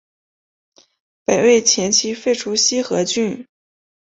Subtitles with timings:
[1.25, 3.45] 北魏前期废除西河郡。